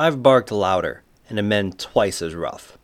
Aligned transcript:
I've 0.00 0.22
barked 0.22 0.52
louder 0.52 1.02
and 1.28 1.40
am 1.40 1.48
men 1.48 1.72
twice 1.72 2.22
as 2.22 2.32
rough. 2.32 2.78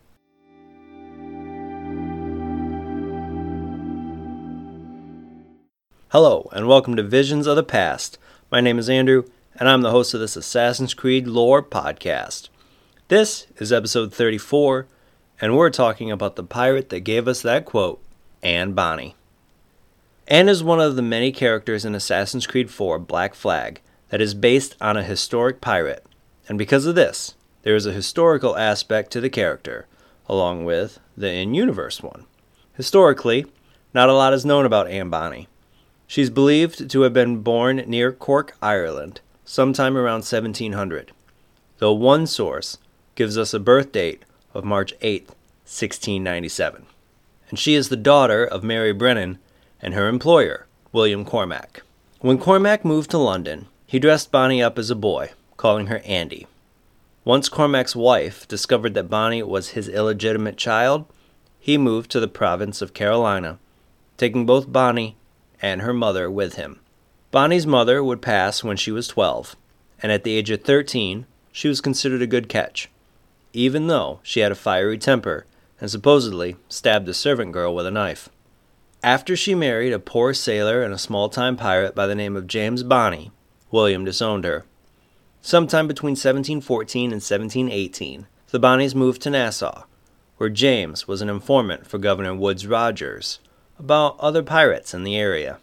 Hello, 6.09 6.49
and 6.51 6.67
welcome 6.67 6.97
to 6.97 7.03
Visions 7.03 7.47
of 7.47 7.55
the 7.55 7.63
Past. 7.63 8.17
My 8.51 8.59
name 8.59 8.77
is 8.77 8.89
Andrew, 8.89 9.23
and 9.57 9.69
I'm 9.69 9.81
the 9.81 9.91
host 9.91 10.13
of 10.13 10.19
this 10.19 10.35
Assassin's 10.35 10.93
Creed 10.93 11.25
lore 11.25 11.63
podcast. 11.63 12.49
This 13.07 13.47
is 13.59 13.71
episode 13.71 14.13
34, 14.13 14.85
and 15.39 15.55
we're 15.55 15.69
talking 15.69 16.11
about 16.11 16.35
the 16.35 16.43
pirate 16.43 16.89
that 16.89 16.99
gave 16.99 17.29
us 17.29 17.41
that 17.43 17.63
quote, 17.63 18.03
Anne 18.43 18.73
Bonny. 18.73 19.15
Anne 20.27 20.49
is 20.49 20.61
one 20.61 20.81
of 20.81 20.97
the 20.97 21.01
many 21.01 21.31
characters 21.31 21.85
in 21.85 21.95
Assassin's 21.95 22.45
Creed 22.45 22.69
4 22.69 22.99
Black 22.99 23.35
Flag 23.35 23.79
that 24.09 24.19
is 24.19 24.33
based 24.33 24.75
on 24.81 24.97
a 24.97 25.03
historic 25.03 25.61
pirate, 25.61 26.05
and 26.47 26.57
because 26.57 26.85
of 26.85 26.95
this, 26.95 27.35
there 27.63 27.75
is 27.75 27.85
a 27.85 27.93
historical 27.93 28.57
aspect 28.57 29.11
to 29.11 29.21
the 29.21 29.29
character, 29.29 29.87
along 30.27 30.65
with 30.65 30.99
the 31.17 31.31
in 31.31 31.53
universe 31.53 32.03
one. 32.03 32.25
Historically, 32.73 33.45
not 33.93 34.09
a 34.09 34.13
lot 34.13 34.33
is 34.33 34.45
known 34.45 34.65
about 34.65 34.87
Anne 34.87 35.09
Bonny. 35.09 35.47
She's 36.07 36.29
believed 36.29 36.89
to 36.89 37.01
have 37.01 37.13
been 37.13 37.41
born 37.41 37.77
near 37.87 38.11
Cork, 38.11 38.55
Ireland, 38.61 39.21
sometime 39.43 39.97
around 39.97 40.23
1700, 40.25 41.11
though 41.79 41.93
one 41.93 42.27
source 42.27 42.77
gives 43.15 43.37
us 43.37 43.53
a 43.53 43.59
birth 43.59 43.91
date 43.91 44.23
of 44.53 44.63
March 44.63 44.93
8, 45.01 45.23
1697. 45.63 46.85
And 47.49 47.57
she 47.57 47.73
is 47.73 47.89
the 47.89 47.95
daughter 47.95 48.45
of 48.45 48.63
Mary 48.63 48.91
Brennan 48.91 49.39
and 49.81 49.93
her 49.93 50.07
employer, 50.07 50.67
William 50.91 51.25
Cormac. 51.25 51.81
When 52.19 52.37
Cormac 52.37 52.83
moved 52.83 53.11
to 53.11 53.17
London, 53.17 53.67
he 53.87 53.99
dressed 53.99 54.31
Bonny 54.31 54.61
up 54.61 54.77
as 54.77 54.89
a 54.89 54.95
boy, 54.95 55.31
calling 55.65 55.87
her 55.87 56.03
Andy. 56.05 56.45
Once 57.23 57.49
Cormac's 57.49 57.95
wife 57.95 58.47
discovered 58.47 58.93
that 58.93 59.09
Bonny 59.09 59.41
was 59.41 59.69
his 59.69 59.89
illegitimate 59.89 60.57
child, 60.57 61.05
he 61.59 61.75
moved 61.75 62.11
to 62.11 62.19
the 62.19 62.27
province 62.27 62.83
of 62.83 62.93
Carolina, 62.93 63.57
taking 64.15 64.45
both 64.45 64.71
Bonny 64.71 65.17
and 65.59 65.81
her 65.81 65.91
mother 65.91 66.29
with 66.29 66.53
him. 66.53 66.81
Bonny's 67.31 67.65
mother 67.65 68.03
would 68.03 68.21
pass 68.21 68.63
when 68.63 68.77
she 68.77 68.91
was 68.91 69.07
12, 69.07 69.55
and 70.03 70.11
at 70.11 70.23
the 70.23 70.35
age 70.35 70.51
of 70.51 70.61
13, 70.61 71.25
she 71.51 71.67
was 71.67 71.81
considered 71.81 72.21
a 72.21 72.27
good 72.27 72.47
catch, 72.47 72.91
even 73.51 73.87
though 73.87 74.19
she 74.21 74.41
had 74.41 74.51
a 74.51 74.55
fiery 74.55 74.99
temper 74.99 75.47
and 75.81 75.89
supposedly 75.89 76.57
stabbed 76.69 77.09
a 77.09 77.13
servant 77.15 77.53
girl 77.53 77.73
with 77.73 77.87
a 77.87 77.91
knife. 77.91 78.29
After 79.01 79.35
she 79.35 79.55
married 79.55 79.93
a 79.93 79.97
poor 79.97 80.35
sailor 80.35 80.83
and 80.83 80.93
a 80.93 80.99
small 80.99 81.27
time 81.27 81.57
pirate 81.57 81.95
by 81.95 82.05
the 82.05 82.13
name 82.13 82.35
of 82.35 82.45
James 82.45 82.83
Bonny, 82.83 83.31
William 83.71 84.05
disowned 84.05 84.43
her. 84.43 84.65
Sometime 85.45 85.87
between 85.87 86.13
1714 86.13 87.11
and 87.11 87.21
1718, 87.21 88.25
the 88.49 88.59
Bonnys 88.59 88.95
moved 88.95 89.21
to 89.21 89.29
Nassau, 89.29 89.83
where 90.37 90.49
James 90.49 91.07
was 91.07 91.21
an 91.21 91.29
informant 91.29 91.85
for 91.85 91.99
Governor 91.99 92.33
Woodes 92.33 92.65
Rogers 92.65 93.37
about 93.77 94.19
other 94.19 94.41
pirates 94.41 94.91
in 94.95 95.03
the 95.03 95.15
area. 95.15 95.59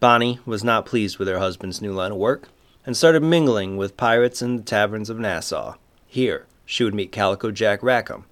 Bonny 0.00 0.38
was 0.44 0.62
not 0.62 0.84
pleased 0.84 1.16
with 1.16 1.28
her 1.28 1.38
husband's 1.38 1.80
new 1.80 1.94
line 1.94 2.12
of 2.12 2.18
work 2.18 2.50
and 2.84 2.94
started 2.94 3.22
mingling 3.22 3.78
with 3.78 3.96
pirates 3.96 4.42
in 4.42 4.58
the 4.58 4.62
taverns 4.62 5.08
of 5.08 5.18
Nassau. 5.18 5.76
Here, 6.06 6.44
she 6.66 6.84
would 6.84 6.94
meet 6.94 7.10
Calico 7.10 7.50
Jack 7.50 7.82
Rackham 7.82 8.26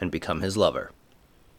and 0.00 0.10
become 0.10 0.40
his 0.40 0.56
lover. 0.56 0.90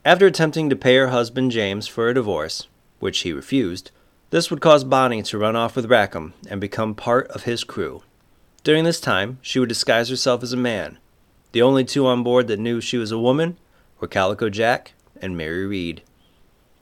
After 0.03 0.25
attempting 0.25 0.71
to 0.71 0.75
pay 0.75 0.95
her 0.95 1.09
husband 1.09 1.51
James 1.51 1.85
for 1.87 2.09
a 2.09 2.15
divorce, 2.15 2.67
which 2.97 3.19
he 3.19 3.31
refused, 3.31 3.91
this 4.31 4.49
would 4.49 4.59
cause 4.59 4.83
Bonny 4.83 5.21
to 5.21 5.37
run 5.37 5.55
off 5.55 5.75
with 5.75 5.85
Rackham 5.91 6.33
and 6.49 6.59
become 6.59 6.95
part 6.95 7.27
of 7.27 7.43
his 7.43 7.63
crew. 7.63 8.01
During 8.63 8.83
this 8.83 8.99
time, 9.01 9.39
she 9.41 9.57
would 9.59 9.69
disguise 9.69 10.09
herself 10.09 10.43
as 10.43 10.53
a 10.53 10.57
man. 10.57 10.99
The 11.51 11.63
only 11.63 11.83
two 11.83 12.05
on 12.05 12.21
board 12.21 12.47
that 12.47 12.59
knew 12.59 12.79
she 12.79 12.97
was 12.97 13.11
a 13.11 13.17
woman 13.17 13.57
were 13.99 14.07
Calico 14.07 14.49
Jack 14.49 14.93
and 15.19 15.35
Mary 15.35 15.65
Read. 15.65 16.03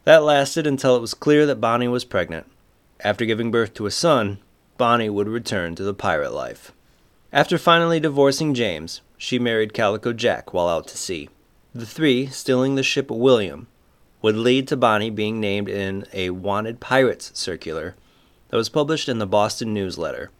That 0.03 0.23
lasted 0.23 0.67
until 0.67 0.95
it 0.95 1.01
was 1.01 1.13
clear 1.13 1.45
that 1.45 1.61
Bonny 1.61 1.87
was 1.87 2.03
pregnant. 2.03 2.47
After 3.01 3.25
giving 3.25 3.49
birth 3.49 3.73
to 3.75 3.85
a 3.85 3.91
son, 3.91 4.39
Bonny 4.77 5.09
would 5.09 5.29
return 5.29 5.75
to 5.75 5.83
the 5.83 5.93
pirate 5.93 6.33
life. 6.33 6.73
After 7.31 7.57
finally 7.57 7.99
divorcing 7.99 8.53
James, 8.53 9.01
she 9.17 9.39
married 9.39 9.73
Calico 9.73 10.13
Jack 10.13 10.53
while 10.53 10.67
out 10.67 10.87
to 10.89 10.97
sea. 10.97 11.29
The 11.73 11.85
three, 11.85 12.27
stealing 12.27 12.75
the 12.75 12.83
ship 12.83 13.09
William, 13.09 13.67
would 14.21 14.35
lead 14.35 14.67
to 14.67 14.77
Bonny 14.77 15.09
being 15.09 15.39
named 15.39 15.69
in 15.69 16.05
a 16.11 16.31
Wanted 16.31 16.79
Pirates 16.79 17.31
circular 17.35 17.95
that 18.49 18.57
was 18.57 18.67
published 18.67 19.07
in 19.07 19.19
the 19.19 19.27
Boston 19.27 19.73
Newsletter. 19.73 20.31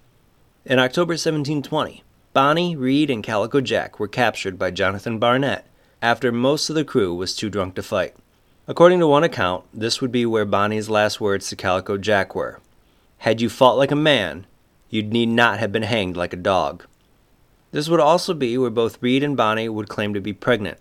In 0.70 0.78
October 0.78 1.14
1720, 1.14 2.04
Bonny, 2.32 2.76
Read, 2.76 3.10
and 3.10 3.24
Calico 3.24 3.60
Jack 3.60 4.00
were 4.00 4.08
captured 4.08 4.60
by 4.60 4.70
Jonathan 4.70 5.18
Barnett 5.18 5.66
after 6.00 6.32
most 6.32 6.70
of 6.70 6.76
the 6.76 6.86
crew 6.86 7.16
was 7.16 7.36
too 7.36 7.50
drunk 7.50 7.74
to 7.74 7.82
fight. 7.82 8.16
According 8.68 9.00
to 9.00 9.08
one 9.08 9.24
account, 9.24 9.66
this 9.74 10.00
would 10.00 10.12
be 10.12 10.28
where 10.28 10.46
Bonny's 10.46 10.88
last 10.88 11.20
words 11.20 11.50
to 11.50 11.56
Calico 11.56 11.98
Jack 11.98 12.36
were 12.36 12.60
Had 13.18 13.42
you 13.42 13.50
fought 13.50 13.80
like 13.80 13.90
a 13.90 13.96
man, 13.96 14.46
you 14.92 15.02
need 15.02 15.30
not 15.30 15.58
have 15.58 15.72
been 15.72 15.82
hanged 15.82 16.16
like 16.16 16.34
a 16.34 16.38
dog. 16.38 16.86
This 17.72 17.90
would 17.90 18.00
also 18.00 18.36
be 18.36 18.56
where 18.56 18.70
both 18.70 19.02
Read 19.02 19.24
and 19.24 19.36
Bonny 19.36 19.68
would 19.70 19.90
claim 19.90 20.14
to 20.14 20.22
be 20.22 20.34
pregnant, 20.34 20.78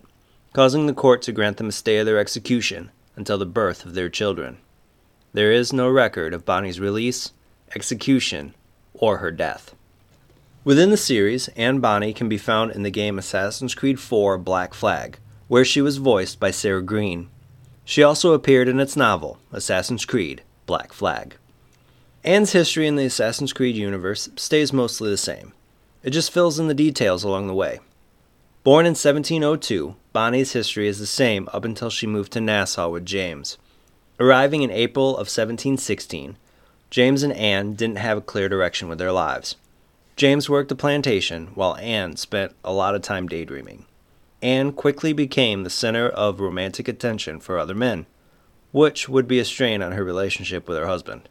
causing 0.53 0.85
the 0.85 0.93
court 0.93 1.23
to 1.23 1.31
grant 1.31 1.57
them 1.57 1.69
a 1.69 1.71
stay 1.71 1.97
of 1.97 2.05
their 2.05 2.19
execution 2.19 2.91
until 3.15 3.39
the 3.39 3.45
birth 3.47 3.87
of 3.87 3.95
their 3.95 4.07
children. 4.07 4.59
There 5.33 5.51
is 5.51 5.73
no 5.73 5.89
record 5.89 6.35
of 6.35 6.45
Bonny's 6.45 6.79
release, 6.79 7.33
execution, 7.73 8.53
or 8.93 9.17
her 9.17 9.31
death. 9.31 9.73
Within 10.65 10.89
the 10.89 10.97
series, 10.97 11.47
Anne 11.49 11.79
Bonny 11.79 12.11
can 12.13 12.27
be 12.27 12.37
found 12.37 12.71
in 12.71 12.83
the 12.83 12.89
game 12.89 13.17
Assassin's 13.17 13.73
Creed 13.73 13.97
IV 13.97 14.43
Black 14.43 14.73
Flag, 14.73 15.17
where 15.47 15.63
she 15.63 15.81
was 15.81 15.97
voiced 15.97 16.37
by 16.37 16.51
Sarah 16.51 16.81
Greene. 16.81 17.29
She 17.85 18.03
also 18.03 18.33
appeared 18.33 18.67
in 18.67 18.79
its 18.79 18.97
novel, 18.97 19.39
Assassin's 19.53 20.03
Creed 20.03 20.43
Black 20.65 20.91
Flag. 20.91 21.37
Anne's 22.25 22.51
history 22.51 22.87
in 22.87 22.97
the 22.97 23.05
Assassin's 23.05 23.53
Creed 23.53 23.77
universe 23.77 24.29
stays 24.35 24.73
mostly 24.73 25.09
the 25.09 25.17
same. 25.17 25.53
It 26.03 26.09
just 26.09 26.31
fills 26.31 26.59
in 26.59 26.67
the 26.67 26.73
details 26.73 27.23
along 27.23 27.47
the 27.47 27.53
way. 27.53 27.79
Born 28.65 28.85
in 28.85 28.91
1702, 28.91 29.95
Bonny's 30.11 30.51
history 30.51 30.89
is 30.89 30.99
the 30.99 31.07
same 31.07 31.47
up 31.53 31.63
until 31.63 31.89
she 31.89 32.05
moved 32.05 32.33
to 32.33 32.41
Nassau 32.41 32.89
with 32.89 33.05
James. 33.05 33.57
Arriving 34.19 34.61
in 34.63 34.71
April 34.71 35.11
of 35.11 35.29
1716, 35.29 36.35
James 36.89 37.23
and 37.23 37.31
Anne 37.33 37.75
didn't 37.75 37.99
have 37.99 38.17
a 38.17 38.21
clear 38.21 38.49
direction 38.49 38.89
with 38.89 38.99
their 38.99 39.13
lives. 39.13 39.55
James 40.19 40.49
worked 40.49 40.67
the 40.67 40.75
plantation, 40.75 41.47
while 41.55 41.77
Anne 41.77 42.17
spent 42.17 42.53
a 42.61 42.73
lot 42.73 42.93
of 42.93 43.01
time 43.01 43.25
daydreaming. 43.25 43.85
Anne 44.41 44.73
quickly 44.73 45.13
became 45.13 45.63
the 45.63 45.69
center 45.69 46.09
of 46.09 46.41
romantic 46.41 46.89
attention 46.89 47.39
for 47.39 47.57
other 47.57 47.73
men, 47.73 48.05
which 48.73 49.07
would 49.07 49.29
be 49.29 49.39
a 49.39 49.45
strain 49.45 49.81
on 49.81 49.93
her 49.93 50.03
relationship 50.03 50.67
with 50.67 50.77
her 50.77 50.87
husband. 50.87 51.29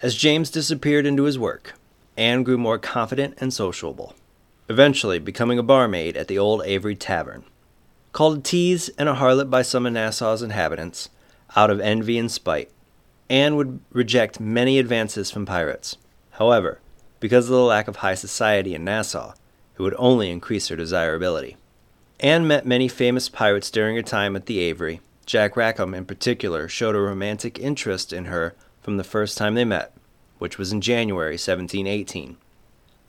As 0.00 0.14
James 0.14 0.48
disappeared 0.48 1.06
into 1.06 1.24
his 1.24 1.40
work, 1.40 1.74
Anne 2.16 2.44
grew 2.44 2.56
more 2.56 2.78
confident 2.78 3.34
and 3.38 3.52
sociable 3.52 4.14
eventually 4.68 5.18
becoming 5.18 5.58
a 5.58 5.64
barmaid 5.64 6.16
at 6.16 6.28
the 6.28 6.38
Old 6.38 6.62
Avery 6.64 6.94
Tavern. 6.94 7.42
Called 8.12 8.38
a 8.38 8.40
tease 8.40 8.90
and 8.90 9.08
a 9.08 9.14
harlot 9.14 9.50
by 9.50 9.62
some 9.62 9.86
of 9.86 9.92
Nassau's 9.92 10.40
inhabitants, 10.40 11.08
out 11.56 11.70
of 11.70 11.80
envy 11.80 12.16
and 12.16 12.30
spite, 12.30 12.70
Anne 13.28 13.56
would 13.56 13.80
reject 13.90 14.38
many 14.38 14.78
advances 14.78 15.32
from 15.32 15.44
pirates. 15.44 15.96
However, 16.34 16.78
because 17.20 17.46
of 17.46 17.52
the 17.52 17.62
lack 17.62 17.86
of 17.86 17.96
high 17.96 18.14
society 18.14 18.74
in 18.74 18.84
Nassau, 18.84 19.34
it 19.78 19.82
would 19.82 19.94
only 19.98 20.30
increase 20.30 20.68
her 20.68 20.76
desirability. 20.76 21.56
Anne 22.18 22.46
met 22.46 22.66
many 22.66 22.88
famous 22.88 23.28
pirates 23.28 23.70
during 23.70 23.96
her 23.96 24.02
time 24.02 24.36
at 24.36 24.46
the 24.46 24.58
Avery. 24.58 25.00
Jack 25.24 25.56
Rackham, 25.56 25.94
in 25.94 26.04
particular, 26.04 26.68
showed 26.68 26.94
a 26.94 27.00
romantic 27.00 27.58
interest 27.58 28.12
in 28.12 28.26
her 28.26 28.54
from 28.82 28.96
the 28.96 29.04
first 29.04 29.38
time 29.38 29.54
they 29.54 29.64
met, 29.64 29.94
which 30.38 30.58
was 30.58 30.72
in 30.72 30.80
January 30.80 31.34
1718. 31.34 32.36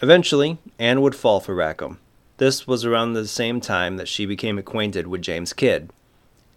Eventually, 0.01 0.57
Anne 0.77 1.01
would 1.01 1.15
fall 1.15 1.39
for 1.39 1.55
Rackham. 1.55 1.99
This 2.37 2.65
was 2.65 2.85
around 2.85 3.13
the 3.13 3.27
same 3.27 3.61
time 3.61 3.97
that 3.97 4.07
she 4.07 4.25
became 4.25 4.57
acquainted 4.57 5.07
with 5.07 5.21
James 5.21 5.53
Kidd. 5.53 5.91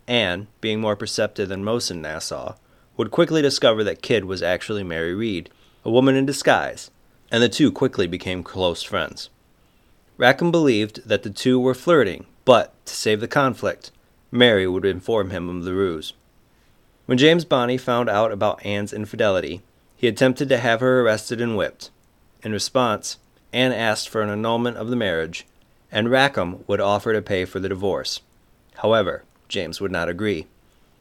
Anne, 0.06 0.46
being 0.60 0.80
more 0.80 0.96
perceptive 0.96 1.48
than 1.48 1.64
most 1.64 1.90
in 1.90 2.00
Nassau, 2.02 2.54
would 2.96 3.10
quickly 3.10 3.42
discover 3.42 3.82
that 3.84 4.02
Kidd 4.02 4.24
was 4.24 4.42
actually 4.42 4.84
Mary 4.84 5.14
Read, 5.14 5.50
a 5.84 5.90
woman 5.90 6.14
in 6.14 6.24
disguise, 6.24 6.90
and 7.34 7.42
the 7.42 7.48
two 7.48 7.72
quickly 7.72 8.06
became 8.06 8.44
close 8.44 8.84
friends. 8.84 9.28
Rackham 10.16 10.52
believed 10.52 11.00
that 11.04 11.24
the 11.24 11.30
two 11.30 11.58
were 11.58 11.74
flirting, 11.74 12.26
but, 12.44 12.72
to 12.86 12.94
save 12.94 13.18
the 13.18 13.26
conflict, 13.26 13.90
Mary 14.30 14.68
would 14.68 14.84
inform 14.84 15.30
him 15.30 15.48
of 15.48 15.64
the 15.64 15.74
ruse. 15.74 16.12
When 17.06 17.18
James 17.18 17.44
Bonny 17.44 17.76
found 17.76 18.08
out 18.08 18.30
about 18.30 18.64
Anne's 18.64 18.92
infidelity, 18.92 19.62
he 19.96 20.06
attempted 20.06 20.48
to 20.48 20.58
have 20.58 20.78
her 20.78 21.00
arrested 21.00 21.40
and 21.40 21.56
whipped. 21.56 21.90
In 22.44 22.52
response, 22.52 23.18
Anne 23.52 23.72
asked 23.72 24.08
for 24.08 24.22
an 24.22 24.30
annulment 24.30 24.76
of 24.76 24.88
the 24.88 24.94
marriage, 24.94 25.44
and 25.90 26.12
Rackham 26.12 26.62
would 26.68 26.80
offer 26.80 27.12
to 27.12 27.20
pay 27.20 27.44
for 27.44 27.58
the 27.58 27.68
divorce. 27.68 28.20
However, 28.76 29.24
James 29.48 29.80
would 29.80 29.90
not 29.90 30.08
agree. 30.08 30.46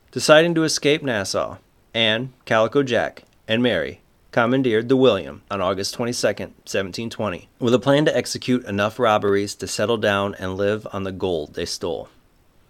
Deciding 0.09 0.55
to 0.55 0.63
escape 0.63 1.03
Nassau, 1.03 1.57
Anne, 1.93 2.33
Calico 2.45 2.81
Jack, 2.81 3.21
and 3.47 3.61
Mary 3.61 3.99
commandeered 4.33 4.89
the 4.89 4.97
William 4.97 5.43
on 5.51 5.61
August 5.61 5.93
22, 5.93 6.27
1720, 6.27 7.49
with 7.59 7.71
a 7.71 7.79
plan 7.79 8.03
to 8.03 8.17
execute 8.17 8.65
enough 8.65 8.97
robberies 8.97 9.53
to 9.53 9.67
settle 9.67 9.95
down 9.95 10.33
and 10.39 10.57
live 10.57 10.87
on 10.91 11.03
the 11.03 11.11
gold 11.11 11.53
they 11.53 11.65
stole. 11.65 12.09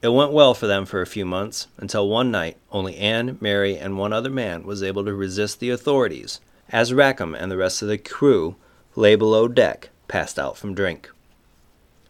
It 0.02 0.10
went 0.10 0.34
well 0.34 0.54
for 0.54 0.68
them 0.68 0.86
for 0.86 1.02
a 1.02 1.08
few 1.08 1.26
months, 1.26 1.68
until 1.78 2.10
one 2.10 2.30
night 2.30 2.58
only 2.70 2.98
Anne, 2.98 3.38
Mary, 3.40 3.78
and 3.78 3.98
one 3.98 4.12
other 4.12 4.30
man 4.30 4.66
was 4.66 4.84
able 4.84 5.06
to 5.06 5.14
resist 5.14 5.62
the 5.62 5.70
authorities, 5.70 6.42
as 6.68 6.94
Rackham 6.94 7.34
and 7.34 7.50
the 7.50 7.58
rest 7.58 7.82
of 7.82 7.88
the 7.88 7.98
crew 7.98 8.58
lay 8.98 9.16
below 9.16 9.48
deck, 9.48 9.90
passed 10.10 10.38
out 10.38 10.58
from 10.58 10.76
drink. 10.76 11.10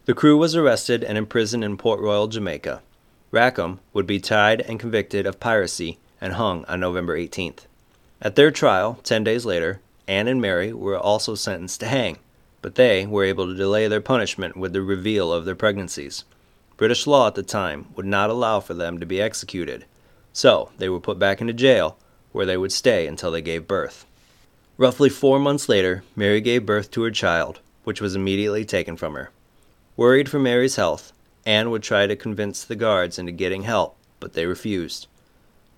The 0.06 0.14
crew 0.14 0.36
was 0.36 0.56
arrested 0.56 1.04
and 1.04 1.16
imprisoned 1.16 1.62
in 1.62 1.76
Port 1.76 2.00
Royal, 2.00 2.26
Jamaica. 2.26 2.82
Rackham 3.30 3.78
would 3.92 4.06
be 4.06 4.18
tried 4.18 4.62
and 4.62 4.80
convicted 4.80 5.26
of 5.26 5.38
piracy 5.38 6.00
and 6.20 6.32
hung 6.32 6.64
on 6.64 6.80
November 6.80 7.16
18th. 7.16 7.66
At 8.24 8.36
their 8.36 8.50
trial, 8.50 8.98
ten 9.04 9.22
days 9.22 9.44
later, 9.44 9.80
Anne 10.08 10.28
and 10.28 10.40
Mary 10.40 10.72
were 10.72 10.98
also 10.98 11.34
sentenced 11.34 11.80
to 11.80 11.86
hang, 11.86 12.16
but 12.62 12.74
they 12.74 13.04
were 13.04 13.22
able 13.22 13.46
to 13.46 13.54
delay 13.54 13.86
their 13.86 14.00
punishment 14.00 14.56
with 14.56 14.72
the 14.72 14.80
reveal 14.80 15.30
of 15.30 15.44
their 15.44 15.54
pregnancies. 15.54 16.24
British 16.78 17.06
law 17.06 17.26
at 17.26 17.34
the 17.34 17.42
time 17.42 17.88
would 17.94 18.06
not 18.06 18.30
allow 18.30 18.60
for 18.60 18.72
them 18.72 18.98
to 18.98 19.04
be 19.04 19.20
executed, 19.20 19.84
so 20.32 20.70
they 20.78 20.88
were 20.88 21.00
put 21.00 21.18
back 21.18 21.42
into 21.42 21.52
jail, 21.52 21.98
where 22.32 22.46
they 22.46 22.56
would 22.56 22.72
stay 22.72 23.06
until 23.06 23.30
they 23.30 23.42
gave 23.42 23.68
birth. 23.68 24.06
Roughly 24.78 25.10
four 25.10 25.38
months 25.38 25.68
later, 25.68 26.02
Mary 26.16 26.40
gave 26.40 26.64
birth 26.64 26.90
to 26.92 27.02
her 27.02 27.10
child, 27.10 27.60
which 27.84 28.00
was 28.00 28.16
immediately 28.16 28.64
taken 28.64 28.96
from 28.96 29.12
her. 29.12 29.30
Worried 29.98 30.30
for 30.30 30.38
Mary's 30.38 30.76
health, 30.76 31.12
Anne 31.44 31.70
would 31.70 31.82
try 31.82 32.06
to 32.06 32.16
convince 32.16 32.64
the 32.64 32.74
guards 32.74 33.18
into 33.18 33.32
getting 33.32 33.64
help, 33.64 33.98
but 34.18 34.32
they 34.32 34.46
refused. 34.46 35.08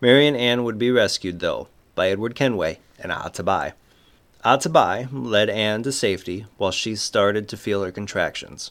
Mary 0.01 0.29
and 0.29 0.37
Anne 0.37 0.63
would 0.63 0.79
be 0.79 0.93
rescued, 0.93 1.41
though, 1.41 1.67
by 1.97 2.11
Edward 2.11 2.37
Kenway 2.37 2.79
and 3.01 3.11
Atabai. 3.11 3.73
Atabai 4.45 5.09
led 5.11 5.51
Anne 5.51 5.83
to 5.83 5.91
safety 5.91 6.47
while 6.57 6.71
she 6.71 6.95
started 6.95 7.49
to 7.49 7.57
feel 7.57 7.83
her 7.83 7.91
contractions. 7.91 8.71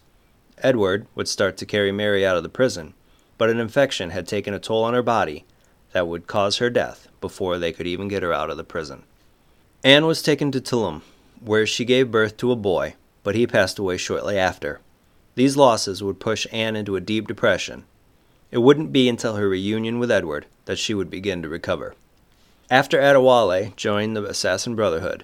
Edward 0.60 1.07
would 1.16 1.27
start 1.27 1.57
to 1.57 1.66
carry 1.66 1.92
Mary 1.92 2.25
out 2.25 2.38
of 2.38 2.44
the 2.44 2.50
prison, 2.50 2.94
but 3.38 3.50
an 3.50 3.60
infection 3.60 4.12
had 4.12 4.25
taken 4.25 4.54
a 4.54 4.60
toll 4.60 4.86
on 4.86 4.94
her 4.94 5.04
body 5.04 5.44
that 5.92 6.07
would 6.07 6.27
cause 6.27 6.60
her 6.60 6.69
death 6.69 7.10
before 7.19 7.57
they 7.57 7.74
could 7.74 7.88
even 7.88 8.07
get 8.07 8.24
her 8.24 8.31
out 8.31 8.50
of 8.50 8.56
the 8.56 8.63
prison. 8.63 9.04
Anne 9.83 10.06
was 10.06 10.21
taken 10.21 10.51
to 10.51 10.62
Tulum, 10.62 11.01
where 11.42 11.66
she 11.66 11.83
gave 11.83 12.12
birth 12.12 12.38
to 12.38 12.51
a 12.51 12.56
boy, 12.56 12.95
but 13.24 13.36
he 13.36 13.45
passed 13.45 13.78
away 13.78 13.98
shortly 13.98 14.38
after. 14.38 14.80
These 15.36 15.57
losses 15.57 16.01
would 16.01 16.19
push 16.19 16.48
Anne 16.51 16.75
into 16.75 16.95
a 16.95 17.01
deep 17.01 17.28
depression. 17.28 17.83
It 18.51 18.60
wouldn't 18.60 18.94
be 18.94 19.10
until 19.10 19.36
her 19.36 19.50
reunion 19.50 20.00
with 20.00 20.10
Edward 20.10 20.45
that 20.66 20.80
she 20.80 20.94
would 20.94 21.10
begin 21.10 21.42
to 21.42 21.50
recover. 21.50 21.95
After 22.70 23.00
Adewale 23.00 23.76
joined 23.76 24.16
the 24.16 24.24
Assassin 24.24 24.76
Brotherhood, 24.76 25.24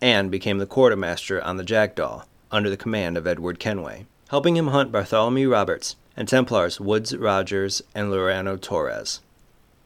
Anne 0.00 0.28
became 0.28 0.58
the 0.58 0.66
quartermaster 0.66 1.42
on 1.42 1.56
the 1.56 1.64
Jackdaw 1.64 2.24
under 2.50 2.68
the 2.68 2.76
command 2.76 3.16
of 3.16 3.26
Edward 3.26 3.58
Kenway, 3.58 4.06
helping 4.28 4.56
him 4.56 4.68
hunt 4.68 4.92
Bartholomew 4.92 5.50
Roberts 5.50 5.96
and 6.16 6.28
Templars 6.28 6.80
Woodes 6.80 7.16
Rogers 7.16 7.82
and 7.94 8.10
Laureano 8.10 8.60
Torres. 8.60 9.20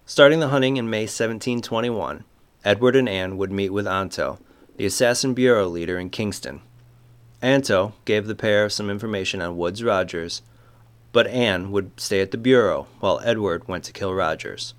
Starting 0.04 0.40
the 0.40 0.48
hunting 0.48 0.76
in 0.76 0.90
May 0.90 1.02
1721, 1.02 2.24
Edward 2.64 2.96
and 2.96 3.08
Anne 3.08 3.36
would 3.36 3.52
meet 3.52 3.70
with 3.70 3.86
Anto, 3.86 4.38
the 4.76 4.86
Assassin 4.86 5.32
Bureau 5.32 5.68
leader 5.68 5.98
in 5.98 6.10
Kingston, 6.10 6.60
Anto 7.42 7.92
gave 8.04 8.26
the 8.26 8.34
pair 8.34 8.68
some 8.68 8.90
information 8.90 9.42
on 9.42 9.56
Woodes 9.56 9.84
Rogers, 9.84 10.42
but 11.12 11.26
Anne 11.26 11.70
would 11.70 11.92
stay 12.00 12.20
at 12.20 12.30
the 12.30 12.38
Bureau 12.38 12.86
while 13.00 13.20
Edward 13.24 13.68
went 13.68 13.84
to 13.84 13.92
kill 13.92 14.14
Rogers. 14.14 14.74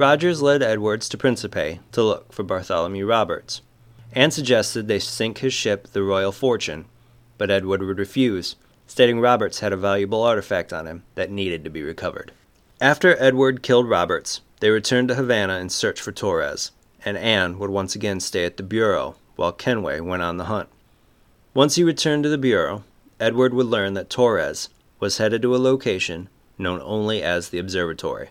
Rogers 0.00 0.40
led 0.40 0.62
Edwards 0.62 1.10
to 1.10 1.18
Principe 1.18 1.78
to 1.92 2.02
look 2.02 2.32
for 2.32 2.42
Bartholomew 2.42 3.04
Roberts. 3.04 3.60
and 4.14 4.32
suggested 4.32 4.88
they 4.88 4.98
sink 4.98 5.40
his 5.40 5.52
ship, 5.52 5.88
the 5.92 6.02
Royal 6.02 6.32
Fortune, 6.32 6.86
but 7.36 7.50
Edward 7.50 7.82
would 7.82 7.98
refuse, 7.98 8.56
stating 8.86 9.20
Roberts 9.20 9.60
had 9.60 9.74
a 9.74 9.76
valuable 9.76 10.22
artifact 10.22 10.72
on 10.72 10.86
him 10.86 11.02
that 11.16 11.30
needed 11.30 11.64
to 11.64 11.70
be 11.70 11.82
recovered. 11.82 12.32
After 12.80 13.14
Edward 13.22 13.62
killed 13.62 13.90
Roberts, 13.90 14.40
they 14.60 14.70
returned 14.70 15.08
to 15.08 15.16
Havana 15.16 15.58
in 15.58 15.68
search 15.68 16.00
for 16.00 16.12
Torres, 16.12 16.70
and 17.04 17.18
Anne 17.18 17.58
would 17.58 17.68
once 17.68 17.94
again 17.94 18.20
stay 18.20 18.46
at 18.46 18.56
the 18.56 18.62
Bureau 18.62 19.16
while 19.36 19.52
Kenway 19.52 20.00
went 20.00 20.22
on 20.22 20.38
the 20.38 20.44
hunt. 20.44 20.70
Once 21.52 21.74
he 21.74 21.84
returned 21.84 22.22
to 22.22 22.30
the 22.30 22.38
Bureau, 22.38 22.84
Edward 23.20 23.52
would 23.52 23.66
learn 23.66 23.92
that 23.92 24.08
Torres 24.08 24.70
was 24.98 25.18
headed 25.18 25.42
to 25.42 25.54
a 25.54 25.58
location 25.58 26.30
known 26.56 26.80
only 26.82 27.22
as 27.22 27.50
the 27.50 27.58
Observatory. 27.58 28.30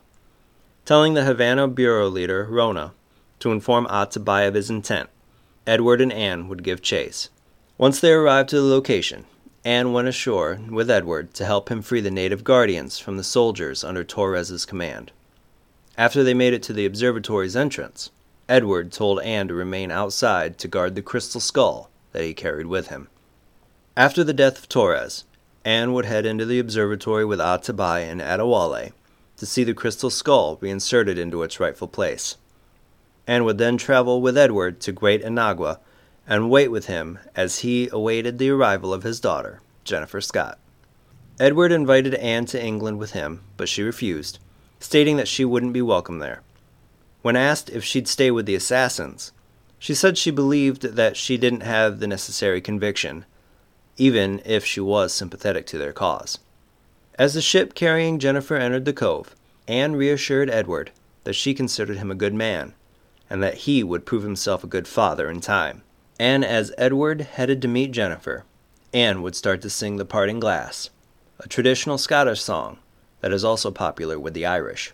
Telling 0.86 1.14
the 1.14 1.24
Havana 1.24 1.68
Bureau 1.68 2.10
leader, 2.10 2.48
Rhona, 2.50 2.92
to 3.40 3.52
inform 3.52 3.86
Atabai 3.88 4.48
of 4.48 4.54
his 4.54 4.70
intent, 4.70 5.10
Edward 5.68 6.02
and 6.02 6.12
Anne 6.12 6.48
would 6.48 6.64
give 6.64 6.82
chase. 6.82 7.30
Once 7.78 8.00
they 8.00 8.12
arrived 8.12 8.50
to 8.50 8.56
the 8.58 8.68
location, 8.68 9.26
Anne 9.64 9.94
went 9.94 10.08
ashore 10.08 10.60
with 10.70 10.90
Edward 10.90 11.34
to 11.36 11.46
help 11.46 11.70
him 11.70 11.82
free 11.82 12.02
the 12.02 12.10
native 12.10 12.44
guardians 12.44 12.98
from 12.98 13.18
the 13.18 13.24
soldiers 13.24 13.84
under 13.84 14.04
Torres's 14.04 14.66
command. 14.66 15.12
After 15.98 16.24
they 16.24 16.34
made 16.34 16.54
it 16.54 16.64
to 16.64 16.74
the 16.74 16.86
observatory's 16.86 17.56
entrance, 17.56 18.10
Edward 18.48 18.92
told 18.92 19.22
Anne 19.22 19.48
to 19.50 19.54
remain 19.54 19.92
outside 19.92 20.58
to 20.58 20.68
guard 20.68 20.96
the 20.96 21.02
crystal 21.02 21.42
skull 21.42 21.90
that 22.14 22.24
he 22.24 22.34
carried 22.34 22.68
with 22.68 22.88
him. 22.88 23.10
After 23.96 24.24
the 24.24 24.34
death 24.34 24.58
of 24.58 24.70
Torres, 24.70 25.26
Anne 25.66 25.94
would 25.94 26.06
head 26.06 26.26
into 26.26 26.46
the 26.46 26.58
observatory 26.58 27.26
with 27.26 27.40
Atabai 27.40 28.10
and 28.10 28.22
Adewale 28.22 28.94
to 29.40 29.46
see 29.46 29.64
the 29.64 29.74
crystal 29.74 30.10
skull 30.10 30.58
reinserted 30.62 31.18
into 31.18 31.44
its 31.44 31.60
rightful 31.60 31.88
place. 31.88 32.38
Anne 33.26 33.46
would 33.46 33.58
then 33.58 33.78
travel 33.78 34.22
with 34.22 34.38
Edward 34.38 34.80
to 34.82 34.92
Great 34.92 35.24
Inagua 35.24 35.80
and 36.28 36.50
wait 36.50 36.68
with 36.68 36.86
him 36.86 37.20
as 37.36 37.60
he 37.60 37.90
awaited 37.92 38.38
the 38.38 38.50
arrival 38.50 38.94
of 38.94 39.04
his 39.04 39.20
daughter, 39.20 39.62
Jennifer 39.84 40.20
Scott. 40.20 40.60
Edward 41.40 41.72
invited 41.72 42.16
Anne 42.16 42.46
to 42.48 42.62
England 42.62 43.00
with 43.00 43.12
him, 43.12 43.42
but 43.56 43.70
she 43.70 43.82
refused, 43.82 44.40
stating 44.80 45.16
that 45.18 45.28
she 45.28 45.46
wouldn't 45.46 45.74
be 45.74 45.82
welcome 45.82 46.20
there. 46.20 46.42
When 47.22 47.38
asked 47.38 47.70
if 47.70 47.84
she'd 47.84 48.08
stay 48.08 48.32
with 48.32 48.46
the 48.46 48.56
assassins, 48.56 49.32
she 49.78 49.96
said 49.96 50.18
she 50.18 50.32
believed 50.32 50.82
that 50.82 51.16
she 51.16 51.38
didn't 51.38 51.62
have 51.62 52.00
the 52.00 52.08
necessary 52.08 52.60
conviction, 52.60 53.26
even 53.96 54.42
if 54.44 54.66
she 54.66 54.82
was 54.82 55.14
sympathetic 55.14 55.66
to 55.68 55.78
their 55.78 55.94
cause. 55.94 56.40
As 57.20 57.34
the 57.34 57.42
ship 57.42 57.74
carrying 57.74 58.18
Jennifer 58.18 58.56
entered 58.56 58.86
the 58.86 58.94
cove, 58.94 59.36
Anne 59.68 59.94
reassured 59.98 60.50
Edward 60.50 60.92
that 61.26 61.34
she 61.34 61.54
considered 61.54 61.98
him 61.98 62.10
a 62.10 62.16
good 62.16 62.34
man, 62.34 62.74
and 63.30 63.44
that 63.44 63.56
he 63.56 63.84
would 63.84 64.06
prove 64.06 64.24
himself 64.24 64.64
a 64.64 64.68
good 64.68 64.88
father 64.88 65.30
in 65.30 65.42
time. 65.42 65.84
And 66.18 66.46
as 66.46 66.72
Edward 66.78 67.20
headed 67.20 67.62
to 67.62 67.68
meet 67.68 67.92
Jennifer, 67.92 68.46
Anne 68.94 69.22
would 69.22 69.36
start 69.36 69.62
to 69.64 69.70
sing 69.70 69.98
the 69.98 70.06
Parting 70.06 70.40
Glass, 70.40 70.92
a 71.42 71.50
traditional 71.50 71.98
Scottish 71.98 72.40
song 72.40 72.80
that 73.20 73.34
is 73.34 73.44
also 73.44 73.70
popular 73.70 74.18
with 74.18 74.34
the 74.34 74.46
Irish. 74.46 74.94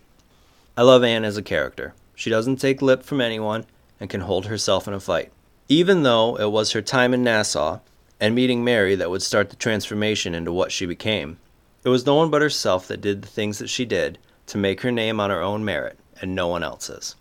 I 0.76 0.82
love 0.82 1.04
Anne 1.04 1.24
as 1.24 1.36
a 1.36 1.42
character. 1.42 1.94
She 2.16 2.28
doesn't 2.28 2.56
take 2.56 2.82
lip 2.82 3.04
from 3.04 3.20
anyone 3.20 3.66
and 4.00 4.10
can 4.10 4.22
hold 4.22 4.46
herself 4.46 4.88
in 4.88 4.94
a 4.94 4.98
fight. 4.98 5.30
Even 5.68 6.02
though 6.02 6.34
it 6.40 6.50
was 6.50 6.72
her 6.72 6.82
time 6.82 7.14
in 7.14 7.22
Nassau 7.22 7.78
and 8.18 8.34
meeting 8.34 8.64
Mary 8.64 8.96
that 8.96 9.10
would 9.10 9.22
start 9.22 9.50
the 9.50 9.56
transformation 9.56 10.34
into 10.34 10.52
what 10.52 10.72
she 10.72 10.86
became, 10.86 11.38
it 11.86 11.88
was 11.88 12.04
no 12.04 12.16
one 12.16 12.30
but 12.30 12.42
herself 12.42 12.88
that 12.88 13.00
did 13.00 13.22
the 13.22 13.28
things 13.28 13.60
that 13.60 13.70
she 13.70 13.84
did 13.84 14.18
to 14.44 14.58
make 14.58 14.80
her 14.80 14.90
name 14.90 15.20
on 15.20 15.30
her 15.30 15.40
own 15.40 15.64
merit 15.64 15.96
and 16.20 16.34
no 16.34 16.48
one 16.48 16.64
else's. 16.64 17.14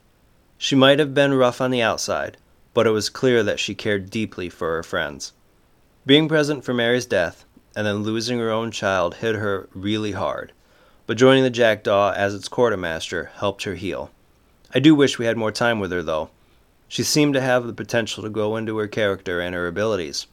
She 0.57 0.75
might 0.75 0.97
have 0.97 1.13
been 1.13 1.35
rough 1.35 1.61
on 1.61 1.69
the 1.69 1.83
outside, 1.83 2.37
but 2.73 2.87
it 2.87 2.89
was 2.89 3.07
clear 3.07 3.43
that 3.43 3.59
she 3.59 3.75
cared 3.75 4.09
deeply 4.09 4.49
for 4.49 4.75
her 4.75 4.81
friends. 4.81 5.33
Being 6.07 6.27
present 6.27 6.63
for 6.63 6.73
Mary's 6.73 7.05
death 7.05 7.45
and 7.75 7.85
then 7.85 7.97
losing 7.97 8.39
her 8.39 8.49
own 8.49 8.71
child 8.71 9.17
hit 9.17 9.35
her 9.35 9.69
really 9.75 10.13
hard, 10.13 10.51
but 11.05 11.15
joining 11.15 11.43
the 11.43 11.51
Jackdaw 11.51 12.13
as 12.13 12.33
its 12.33 12.47
quartermaster 12.47 13.29
helped 13.35 13.65
her 13.65 13.75
heal. 13.75 14.09
I 14.73 14.79
do 14.79 14.95
wish 14.95 15.19
we 15.19 15.27
had 15.27 15.37
more 15.37 15.51
time 15.51 15.79
with 15.79 15.91
her, 15.91 16.01
though, 16.01 16.31
she 16.87 17.03
seemed 17.03 17.35
to 17.35 17.41
have 17.41 17.67
the 17.67 17.73
potential 17.73 18.23
to 18.23 18.29
grow 18.29 18.55
into 18.55 18.77
her 18.79 18.87
character 18.87 19.39
and 19.39 19.53
her 19.53 19.67
abilities. 19.67 20.25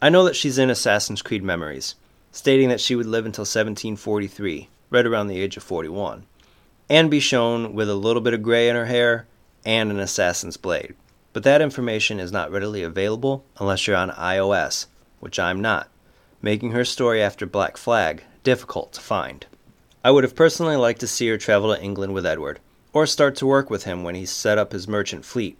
I 0.00 0.08
know 0.08 0.22
that 0.22 0.36
she's 0.36 0.56
in 0.56 0.70
Assassin's 0.70 1.20
Creed 1.20 1.42
Memories, 1.42 1.96
stating 2.32 2.70
that 2.70 2.80
she 2.80 2.96
would 2.96 3.06
live 3.06 3.26
until 3.26 3.42
1743, 3.42 4.68
right 4.90 5.06
around 5.06 5.28
the 5.28 5.40
age 5.40 5.56
of 5.56 5.62
41, 5.62 6.24
and 6.88 7.10
be 7.10 7.20
shown 7.20 7.74
with 7.74 7.88
a 7.88 7.94
little 7.94 8.22
bit 8.22 8.34
of 8.34 8.42
gray 8.42 8.68
in 8.68 8.74
her 8.74 8.86
hair 8.86 9.26
and 9.64 9.90
an 9.90 10.00
assassin's 10.00 10.56
blade. 10.56 10.94
But 11.32 11.44
that 11.44 11.62
information 11.62 12.18
is 12.18 12.32
not 12.32 12.50
readily 12.50 12.82
available 12.82 13.44
unless 13.58 13.86
you're 13.86 13.96
on 13.96 14.10
iOS, 14.10 14.86
which 15.20 15.38
I'm 15.38 15.60
not, 15.60 15.88
making 16.40 16.72
her 16.72 16.84
story 16.84 17.22
after 17.22 17.46
Black 17.46 17.76
Flag 17.76 18.24
difficult 18.42 18.92
to 18.94 19.00
find. 19.00 19.46
I 20.04 20.10
would 20.10 20.24
have 20.24 20.34
personally 20.34 20.76
liked 20.76 21.00
to 21.00 21.06
see 21.06 21.28
her 21.28 21.38
travel 21.38 21.74
to 21.74 21.80
England 21.80 22.12
with 22.12 22.26
Edward, 22.26 22.58
or 22.92 23.06
start 23.06 23.36
to 23.36 23.46
work 23.46 23.70
with 23.70 23.84
him 23.84 24.02
when 24.02 24.14
he 24.14 24.26
set 24.26 24.58
up 24.58 24.72
his 24.72 24.88
merchant 24.88 25.24
fleet, 25.24 25.56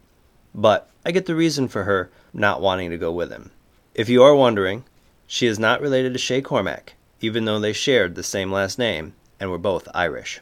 but 0.54 0.90
I 1.06 1.12
get 1.12 1.26
the 1.26 1.34
reason 1.34 1.68
for 1.68 1.84
her 1.84 2.10
not 2.32 2.60
wanting 2.60 2.90
to 2.90 2.98
go 2.98 3.12
with 3.12 3.30
him. 3.30 3.50
If 3.94 4.08
you 4.08 4.22
are 4.22 4.34
wondering, 4.34 4.84
she 5.32 5.46
is 5.46 5.58
not 5.58 5.80
related 5.80 6.12
to 6.12 6.18
Shay 6.18 6.42
Cormac, 6.42 6.92
even 7.22 7.46
though 7.46 7.58
they 7.58 7.72
shared 7.72 8.16
the 8.16 8.22
same 8.22 8.52
last 8.52 8.78
name 8.78 9.14
and 9.40 9.50
were 9.50 9.56
both 9.56 9.88
Irish. 9.94 10.40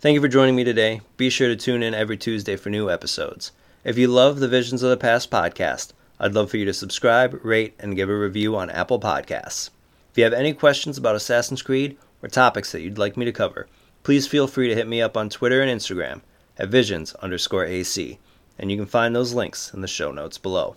Thank 0.00 0.14
you 0.14 0.20
for 0.22 0.28
joining 0.28 0.56
me 0.56 0.64
today. 0.64 1.02
Be 1.18 1.28
sure 1.28 1.48
to 1.48 1.56
tune 1.56 1.82
in 1.82 1.92
every 1.92 2.16
Tuesday 2.16 2.56
for 2.56 2.70
new 2.70 2.90
episodes. 2.90 3.52
If 3.84 3.98
you 3.98 4.08
love 4.08 4.40
the 4.40 4.48
Visions 4.48 4.82
of 4.82 4.88
the 4.88 4.96
Past 4.96 5.30
podcast, 5.30 5.92
I'd 6.18 6.32
love 6.32 6.50
for 6.50 6.56
you 6.56 6.64
to 6.64 6.72
subscribe, 6.72 7.38
rate, 7.44 7.74
and 7.78 7.96
give 7.96 8.08
a 8.08 8.16
review 8.16 8.56
on 8.56 8.70
Apple 8.70 8.98
Podcasts. 8.98 9.68
If 10.10 10.16
you 10.16 10.24
have 10.24 10.32
any 10.32 10.54
questions 10.54 10.96
about 10.96 11.16
Assassin's 11.16 11.60
Creed 11.60 11.98
or 12.22 12.30
topics 12.30 12.72
that 12.72 12.80
you'd 12.80 12.96
like 12.96 13.18
me 13.18 13.26
to 13.26 13.32
cover, 13.32 13.68
please 14.04 14.26
feel 14.26 14.46
free 14.46 14.68
to 14.68 14.74
hit 14.74 14.88
me 14.88 15.02
up 15.02 15.18
on 15.18 15.28
Twitter 15.28 15.60
and 15.60 15.70
Instagram 15.70 16.22
at 16.58 16.70
visions 16.70 17.12
underscore 17.16 17.66
AC, 17.66 18.18
and 18.58 18.70
you 18.70 18.78
can 18.78 18.86
find 18.86 19.14
those 19.14 19.34
links 19.34 19.74
in 19.74 19.82
the 19.82 19.86
show 19.86 20.10
notes 20.10 20.38
below. 20.38 20.76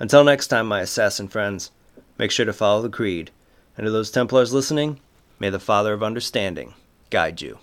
Until 0.00 0.24
next 0.24 0.48
time, 0.48 0.66
my 0.66 0.80
assassin 0.80 1.28
friends, 1.28 1.70
make 2.18 2.30
sure 2.30 2.46
to 2.46 2.52
follow 2.52 2.82
the 2.82 2.88
creed, 2.88 3.30
and 3.76 3.84
to 3.84 3.90
those 3.90 4.10
Templars 4.10 4.52
listening, 4.52 5.00
may 5.38 5.50
the 5.50 5.58
Father 5.58 5.92
of 5.92 6.02
Understanding 6.02 6.74
guide 7.10 7.40
you. 7.40 7.58